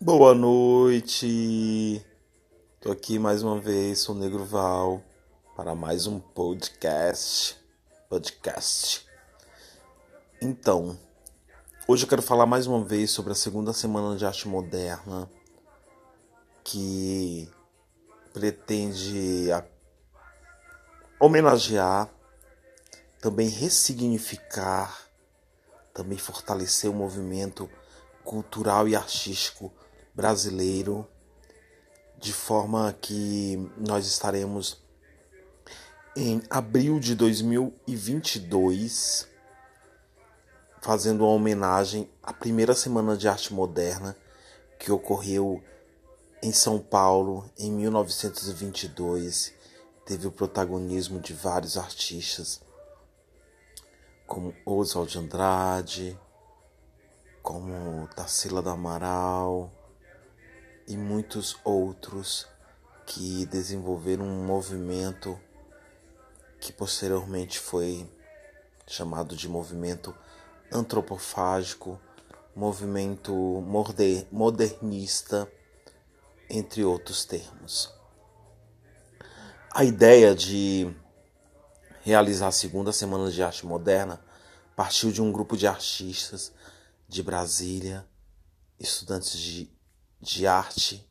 Boa 0.00 0.32
noite. 0.32 2.00
Tô 2.80 2.92
aqui 2.92 3.18
mais 3.18 3.42
uma 3.42 3.58
vez, 3.58 3.98
sou 3.98 4.14
o 4.14 4.18
Negro 4.18 4.44
Val, 4.44 5.02
para 5.56 5.74
mais 5.74 6.06
um 6.06 6.20
podcast. 6.20 7.56
Podcast. 8.08 9.04
Então, 10.40 10.96
hoje 11.88 12.04
eu 12.04 12.08
quero 12.08 12.22
falar 12.22 12.46
mais 12.46 12.68
uma 12.68 12.84
vez 12.84 13.10
sobre 13.10 13.32
a 13.32 13.34
segunda 13.34 13.72
semana 13.72 14.16
de 14.16 14.24
arte 14.24 14.46
moderna, 14.46 15.28
que 16.62 17.50
pretende 18.32 19.48
homenagear, 21.18 22.08
também 23.20 23.48
ressignificar, 23.48 24.96
também 25.92 26.16
fortalecer 26.16 26.88
o 26.88 26.94
movimento 26.94 27.68
cultural 28.22 28.86
e 28.86 28.94
artístico 28.94 29.72
brasileiro, 30.18 31.06
de 32.18 32.32
forma 32.32 32.92
que 33.00 33.70
nós 33.76 34.04
estaremos 34.04 34.82
em 36.16 36.42
abril 36.50 36.98
de 36.98 37.14
2022 37.14 39.28
fazendo 40.82 41.20
uma 41.20 41.34
homenagem 41.34 42.10
à 42.20 42.32
primeira 42.32 42.74
semana 42.74 43.16
de 43.16 43.28
arte 43.28 43.54
moderna 43.54 44.16
que 44.76 44.90
ocorreu 44.90 45.62
em 46.42 46.50
São 46.50 46.80
Paulo 46.80 47.48
em 47.56 47.70
1922. 47.70 49.54
Teve 50.04 50.26
o 50.26 50.32
protagonismo 50.32 51.20
de 51.20 51.32
vários 51.32 51.78
artistas, 51.78 52.60
como 54.26 54.52
Oswald 54.66 55.12
de 55.12 55.18
Andrade, 55.20 56.18
como 57.40 58.08
Tarsila 58.16 58.60
do 58.60 58.70
Amaral, 58.70 59.77
e 60.88 60.96
muitos 60.96 61.54
outros 61.62 62.48
que 63.04 63.44
desenvolveram 63.44 64.24
um 64.24 64.42
movimento 64.44 65.38
que 66.58 66.72
posteriormente 66.72 67.58
foi 67.60 68.10
chamado 68.86 69.36
de 69.36 69.46
movimento 69.48 70.16
antropofágico, 70.72 72.00
movimento 72.56 73.32
modernista, 74.32 75.46
entre 76.48 76.82
outros 76.82 77.26
termos. 77.26 77.92
A 79.70 79.84
ideia 79.84 80.34
de 80.34 80.90
realizar 82.02 82.48
a 82.48 82.52
segunda 82.52 82.92
semana 82.92 83.30
de 83.30 83.42
arte 83.42 83.66
moderna 83.66 84.24
partiu 84.74 85.12
de 85.12 85.20
um 85.20 85.30
grupo 85.30 85.54
de 85.54 85.66
artistas 85.66 86.50
de 87.06 87.22
Brasília, 87.22 88.06
estudantes 88.80 89.38
de 89.38 89.77
de 90.20 90.46
arte 90.46 91.06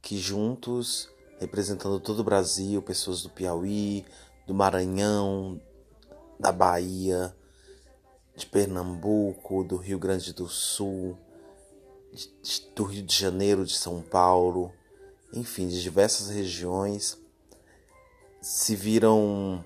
que 0.00 0.16
juntos, 0.16 1.08
representando 1.38 2.00
todo 2.00 2.20
o 2.20 2.24
Brasil, 2.24 2.80
pessoas 2.82 3.22
do 3.22 3.30
Piauí, 3.30 4.04
do 4.46 4.54
Maranhão, 4.54 5.60
da 6.38 6.50
Bahia, 6.50 7.34
de 8.34 8.46
Pernambuco, 8.46 9.64
do 9.64 9.76
Rio 9.76 9.98
Grande 9.98 10.32
do 10.32 10.48
Sul, 10.48 11.18
de, 12.12 12.70
do 12.74 12.84
Rio 12.84 13.02
de 13.02 13.14
Janeiro, 13.14 13.64
de 13.64 13.74
São 13.74 14.00
Paulo, 14.00 14.72
enfim, 15.32 15.68
de 15.68 15.82
diversas 15.82 16.30
regiões, 16.30 17.18
se 18.40 18.74
viram 18.74 19.64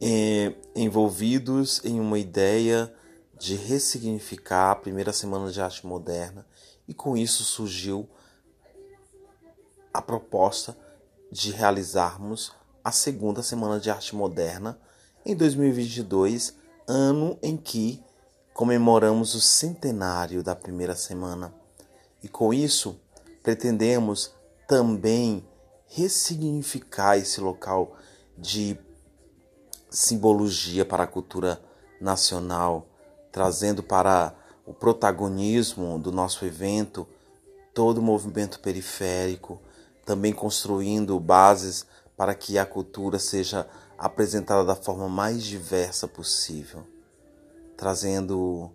eh, 0.00 0.54
envolvidos 0.74 1.84
em 1.84 2.00
uma 2.00 2.18
ideia 2.18 2.92
de 3.38 3.54
ressignificar 3.54 4.72
a 4.72 4.76
primeira 4.76 5.12
semana 5.12 5.50
de 5.50 5.60
arte 5.60 5.86
moderna 5.86 6.44
e 6.86 6.92
com 6.92 7.16
isso 7.16 7.44
surgiu 7.44 8.08
a 9.94 10.02
proposta 10.02 10.76
de 11.30 11.50
realizarmos 11.50 12.52
a 12.82 12.90
segunda 12.90 13.42
semana 13.42 13.78
de 13.78 13.90
arte 13.90 14.14
moderna 14.16 14.78
em 15.24 15.36
2022, 15.36 16.54
ano 16.86 17.38
em 17.42 17.56
que 17.56 18.02
comemoramos 18.54 19.34
o 19.34 19.40
centenário 19.40 20.42
da 20.42 20.56
primeira 20.56 20.96
semana. 20.96 21.54
E 22.22 22.28
com 22.28 22.52
isso, 22.52 22.98
pretendemos 23.42 24.34
também 24.66 25.46
ressignificar 25.86 27.16
esse 27.16 27.40
local 27.40 27.96
de 28.36 28.78
simbologia 29.90 30.84
para 30.84 31.04
a 31.04 31.06
cultura 31.06 31.60
nacional 32.00 32.86
trazendo 33.38 33.84
para 33.84 34.34
o 34.66 34.74
protagonismo 34.74 35.96
do 35.96 36.10
nosso 36.10 36.44
evento 36.44 37.06
todo 37.72 37.98
o 37.98 38.02
movimento 38.02 38.58
periférico, 38.58 39.62
também 40.04 40.32
construindo 40.32 41.20
bases 41.20 41.86
para 42.16 42.34
que 42.34 42.58
a 42.58 42.66
cultura 42.66 43.16
seja 43.16 43.68
apresentada 43.96 44.64
da 44.64 44.74
forma 44.74 45.08
mais 45.08 45.44
diversa 45.44 46.08
possível, 46.08 46.84
trazendo 47.76 48.72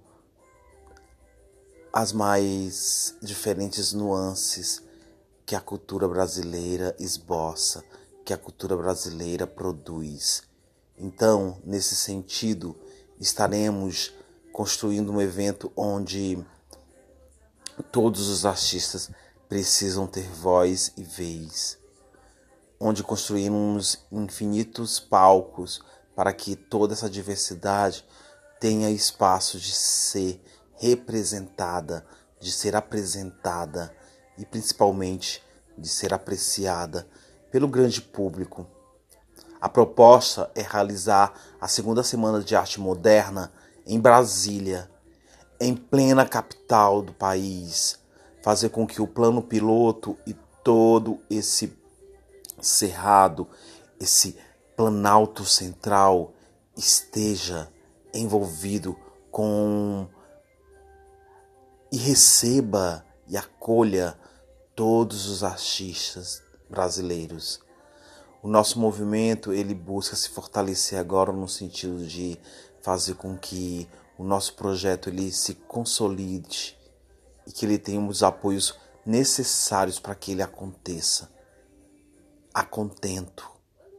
as 1.91 2.13
mais 2.13 3.17
diferentes 3.21 3.91
nuances 3.91 4.81
que 5.45 5.57
a 5.57 5.59
cultura 5.59 6.07
brasileira 6.07 6.95
esboça, 6.97 7.83
que 8.23 8.31
a 8.31 8.37
cultura 8.37 8.77
brasileira 8.77 9.45
produz. 9.45 10.43
Então, 10.97 11.57
nesse 11.65 11.97
sentido, 11.97 12.77
estaremos 13.19 14.13
construindo 14.53 15.11
um 15.11 15.19
evento 15.19 15.71
onde 15.75 16.37
todos 17.91 18.29
os 18.29 18.45
artistas 18.45 19.09
precisam 19.49 20.05
ter 20.05 20.29
voz 20.29 20.93
e 20.95 21.03
vez, 21.03 21.79
onde 22.79 23.03
construímos 23.03 24.05
infinitos 24.11 24.99
palcos 24.99 25.81
para 26.15 26.31
que 26.31 26.55
toda 26.55 26.93
essa 26.93 27.09
diversidade 27.09 28.05
tenha 28.59 28.91
espaço 28.91 29.57
de 29.57 29.71
ser 29.71 30.39
representada, 30.75 32.05
de 32.39 32.51
ser 32.51 32.75
apresentada 32.75 33.93
e 34.37 34.45
principalmente 34.45 35.43
de 35.75 35.89
ser 35.89 36.13
apreciada 36.13 37.07
pelo 37.51 37.67
grande 37.67 38.01
público. 38.01 38.67
A 39.59 39.67
proposta 39.67 40.51
é 40.53 40.61
realizar 40.61 41.33
a 41.59 41.67
segunda 41.67 42.03
semana 42.03 42.41
de 42.41 42.55
arte 42.55 42.79
moderna 42.79 43.51
em 43.85 43.99
Brasília, 43.99 44.89
em 45.59 45.75
plena 45.75 46.25
capital 46.25 47.01
do 47.01 47.13
país, 47.13 47.99
fazer 48.41 48.69
com 48.69 48.85
que 48.85 49.01
o 49.01 49.07
plano 49.07 49.41
piloto 49.41 50.17
e 50.25 50.35
todo 50.63 51.19
esse 51.29 51.77
cerrado, 52.61 53.47
esse 53.99 54.37
planalto 54.75 55.45
central 55.45 56.33
esteja 56.75 57.69
envolvido 58.13 58.97
com 59.31 60.07
e 61.91 61.97
receba 61.97 63.05
e 63.27 63.37
acolha 63.37 64.17
todos 64.75 65.27
os 65.27 65.43
artistas 65.43 66.41
brasileiros. 66.69 67.61
O 68.41 68.47
nosso 68.47 68.79
movimento 68.79 69.53
ele 69.53 69.73
busca 69.73 70.15
se 70.15 70.29
fortalecer 70.29 70.99
agora 70.99 71.31
no 71.31 71.47
sentido 71.47 72.05
de 72.05 72.37
fazer 72.83 73.15
com 73.15 73.37
que 73.37 73.89
o 74.17 74.23
nosso 74.25 74.55
projeto 74.55 75.09
ele 75.09 75.31
se 75.31 75.55
consolide 75.55 76.77
e 77.47 77.51
que 77.51 77.65
ele 77.65 77.79
tenha 77.79 78.05
os 78.05 78.21
apoios 78.21 78.77
necessários 79.05 79.99
para 79.99 80.13
que 80.13 80.33
ele 80.33 80.41
aconteça 80.41 81.31
a 82.53 82.63
contento, 82.63 83.49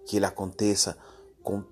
que 0.06 0.16
ele 0.16 0.26
aconteça 0.26 0.96
com 1.42 1.64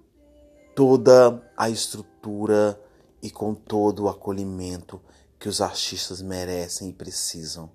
toda 0.74 1.40
a 1.54 1.68
estrutura 1.68 2.82
e 3.22 3.30
com 3.30 3.54
todo 3.54 4.04
o 4.04 4.08
acolhimento 4.08 5.00
que 5.38 5.50
os 5.50 5.60
artistas 5.60 6.22
merecem 6.22 6.88
e 6.88 6.92
precisam. 6.94 7.70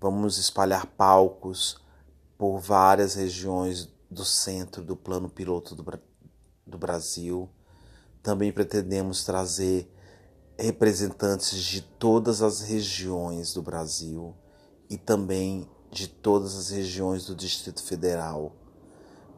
Vamos 0.00 0.38
espalhar 0.38 0.86
palcos 0.86 1.80
por 2.38 2.58
várias 2.58 3.14
regiões 3.14 3.92
do 4.10 4.24
centro 4.24 4.82
do 4.82 4.96
plano 4.96 5.28
piloto 5.28 5.74
do, 5.74 5.84
do 6.66 6.78
Brasil 6.78 7.48
também 8.22 8.52
pretendemos 8.52 9.24
trazer 9.24 9.90
representantes 10.58 11.58
de 11.58 11.82
todas 11.82 12.40
as 12.40 12.60
regiões 12.60 13.52
do 13.52 13.62
Brasil 13.62 14.34
e 14.88 14.96
também 14.96 15.68
de 15.90 16.06
todas 16.06 16.56
as 16.56 16.70
regiões 16.70 17.26
do 17.26 17.34
Distrito 17.34 17.82
Federal. 17.82 18.54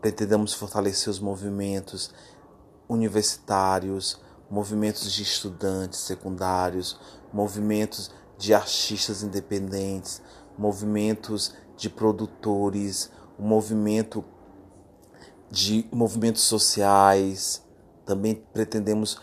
Pretendemos 0.01 0.53
fortalecer 0.53 1.09
os 1.09 1.19
movimentos 1.19 2.13
universitários, 2.89 4.21
movimentos 4.51 5.11
de 5.11 5.23
estudantes 5.23 6.01
secundários, 6.01 7.01
movimentos 7.33 8.11
de 8.37 8.53
artistas 8.53 9.23
independentes, 9.23 10.21
movimentos 10.59 11.55
de 11.77 11.89
produtores, 11.89 13.11
o 13.39 13.43
movimento 13.43 14.25
de 15.51 15.89
movimentos 15.91 16.43
sociais, 16.43 17.64
também 18.05 18.35
pretendemos 18.35 19.21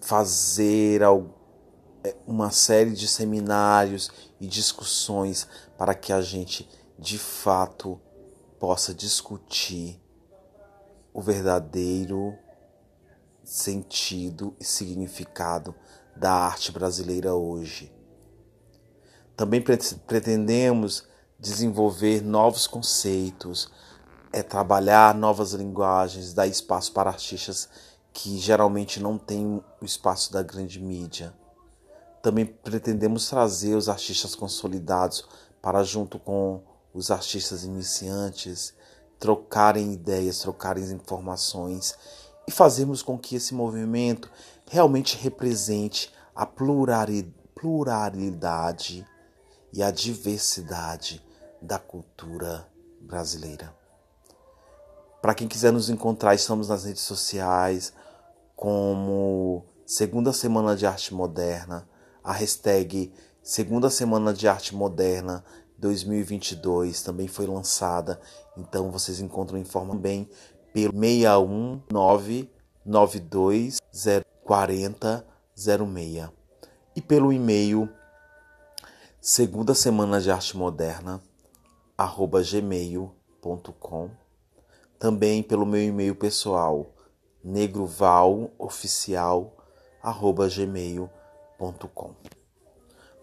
fazer 0.00 1.02
é, 1.02 2.16
uma 2.26 2.50
série 2.50 2.92
de 2.92 3.06
seminários 3.06 4.10
e 4.40 4.46
discussões 4.46 5.46
para 5.76 5.94
que 5.94 6.12
a 6.12 6.20
gente 6.20 6.68
de 6.98 7.18
fato 7.18 8.00
possa 8.58 8.94
discutir 8.94 10.00
o 11.12 11.20
verdadeiro 11.20 12.36
sentido 13.44 14.56
e 14.58 14.64
significado 14.64 15.74
da 16.16 16.32
arte 16.32 16.70
brasileira 16.70 17.34
hoje. 17.34 17.92
Também 19.36 19.62
pretendemos 20.06 21.06
desenvolver 21.38 22.22
novos 22.22 22.66
conceitos, 22.66 23.70
é 24.32 24.42
trabalhar 24.42 25.14
novas 25.14 25.52
linguagens, 25.52 26.32
dar 26.32 26.46
espaço 26.46 26.92
para 26.92 27.10
artistas 27.10 27.68
que 28.12 28.38
geralmente 28.38 29.00
não 29.00 29.16
têm 29.16 29.62
o 29.80 29.84
espaço 29.84 30.32
da 30.32 30.42
grande 30.42 30.80
mídia. 30.80 31.34
Também 32.22 32.44
pretendemos 32.46 33.28
trazer 33.28 33.74
os 33.74 33.88
artistas 33.88 34.34
consolidados 34.34 35.26
para 35.60 35.82
junto 35.82 36.18
com 36.18 36.62
os 36.92 37.10
artistas 37.10 37.64
iniciantes 37.64 38.74
trocarem 39.18 39.92
ideias, 39.92 40.40
trocarem 40.40 40.84
informações 40.90 41.96
e 42.46 42.50
fazermos 42.50 43.02
com 43.02 43.16
que 43.16 43.36
esse 43.36 43.54
movimento 43.54 44.28
realmente 44.68 45.16
represente 45.16 46.12
a 46.34 46.44
pluralidade 47.54 49.06
e 49.72 49.80
a 49.82 49.92
diversidade 49.92 51.24
da 51.60 51.78
cultura 51.78 52.68
brasileira. 53.00 53.72
Para 55.20 55.34
quem 55.34 55.46
quiser 55.46 55.72
nos 55.72 55.88
encontrar, 55.88 56.34
estamos 56.34 56.68
nas 56.68 56.82
redes 56.84 57.02
sociais 57.02 57.92
como 58.62 59.66
Segunda 59.84 60.32
Semana 60.32 60.76
de 60.76 60.86
Arte 60.86 61.12
Moderna, 61.12 61.88
a 62.22 62.32
hashtag 62.32 63.12
Segunda 63.42 63.90
Semana 63.90 64.32
de 64.32 64.46
Arte 64.46 64.72
Moderna 64.72 65.44
2022 65.78 67.02
também 67.02 67.26
foi 67.26 67.44
lançada, 67.44 68.20
então 68.56 68.88
vocês 68.88 69.18
encontram 69.18 69.58
informação 69.58 69.98
bem 69.98 70.30
pelo 70.72 70.92
61992404006 70.92 73.78
e 76.94 77.02
pelo 77.02 77.32
e-mail 77.32 77.88
segunda 79.20 79.74
semana 79.74 80.20
de 80.20 80.30
arte 80.30 80.56
moderna 80.56 81.20
arroba 81.98 82.40
gmail.com 82.44 84.10
também 85.00 85.42
pelo 85.42 85.66
meu 85.66 85.82
e-mail 85.82 86.14
pessoal 86.14 86.91
negrovaloficial 87.42 89.56
arroba 90.02 90.48
gmail.com 90.48 92.14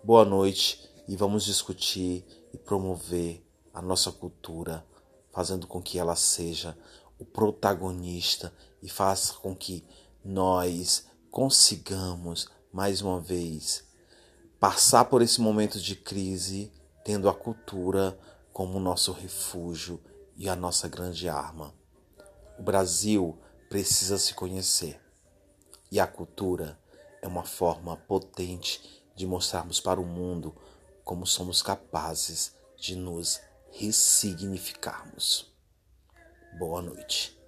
Boa 0.03 0.25
noite 0.25 0.89
e 1.07 1.15
vamos 1.15 1.45
discutir 1.45 2.25
e 2.53 2.57
promover 2.57 3.45
a 3.73 3.81
nossa 3.81 4.11
cultura, 4.11 4.85
fazendo 5.31 5.67
com 5.67 5.81
que 5.81 5.99
ela 5.99 6.15
seja 6.15 6.77
o 7.17 7.25
protagonista 7.25 8.53
e 8.81 8.89
faça 8.89 9.33
com 9.33 9.55
que 9.55 9.85
nós 10.23 11.07
consigamos 11.31 12.47
mais 12.71 13.01
uma 13.01 13.19
vez 13.19 13.87
passar 14.59 15.05
por 15.05 15.21
esse 15.21 15.39
momento 15.39 15.79
de 15.79 15.95
crise 15.95 16.71
tendo 17.03 17.29
a 17.29 17.33
cultura 17.33 18.17
como 18.51 18.79
nosso 18.79 19.11
refúgio 19.11 19.99
e 20.35 20.49
a 20.49 20.55
nossa 20.55 20.87
grande 20.87 21.29
arma. 21.29 21.73
O 22.57 22.63
Brasil 22.63 23.37
precisa 23.69 24.17
se 24.17 24.33
conhecer 24.33 24.99
e 25.91 25.99
a 25.99 26.07
cultura 26.07 26.77
é 27.21 27.27
uma 27.27 27.43
forma 27.43 27.95
potente 27.95 29.03
de 29.15 29.27
mostrarmos 29.27 29.79
para 29.79 30.01
o 30.01 30.05
mundo 30.05 30.55
como 31.03 31.25
somos 31.25 31.61
capazes 31.61 32.55
de 32.75 32.95
nos 32.95 33.39
ressignificarmos. 33.71 35.53
Boa 36.57 36.81
noite. 36.81 37.38